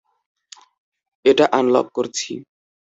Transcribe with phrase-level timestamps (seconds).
[1.25, 2.31] এটা আনলক করছি।